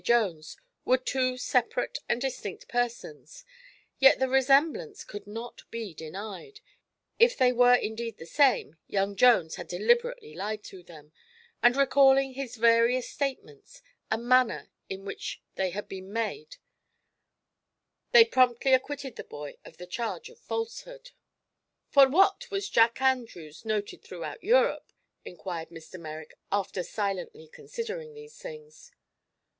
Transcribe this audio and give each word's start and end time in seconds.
Jones 0.03 0.57
were 0.83 0.97
two 0.97 1.37
separate 1.37 1.99
and 2.09 2.19
distinct 2.19 2.67
persons; 2.67 3.45
yet 3.99 4.17
the 4.17 4.27
resemblance 4.27 5.03
could 5.03 5.27
not 5.27 5.61
be 5.69 5.93
denied, 5.93 6.59
if 7.19 7.37
they 7.37 7.51
were 7.53 7.75
indeed 7.75 8.17
the 8.17 8.25
same, 8.25 8.77
young 8.87 9.15
Jones 9.15 9.57
had 9.57 9.67
deliberately 9.67 10.33
lied 10.33 10.63
to 10.63 10.81
them, 10.81 11.11
and 11.61 11.75
recalling 11.75 12.33
his 12.33 12.55
various 12.55 13.07
statements 13.11 13.83
and 14.09 14.23
the 14.23 14.27
manner 14.27 14.71
in 14.89 15.05
which 15.05 15.39
they 15.53 15.69
had 15.69 15.87
been 15.87 16.11
made, 16.11 16.57
they 18.11 18.25
promptly 18.25 18.73
acquitted 18.73 19.17
the 19.17 19.23
boy 19.23 19.55
of 19.63 19.77
the 19.77 19.85
charge 19.85 20.29
of 20.29 20.39
falsehood. 20.39 21.11
"For 21.89 22.09
what 22.09 22.49
was 22.49 22.69
Jack 22.71 22.99
Andrews 23.03 23.65
noted 23.65 24.01
throughout 24.03 24.43
Europe?" 24.43 24.93
inquired 25.25 25.69
Mr. 25.69 25.99
Merrick, 25.99 26.33
after 26.51 26.81
silently 26.81 27.47
considering 27.47 28.15
these 28.15 28.35
things. 28.39 28.91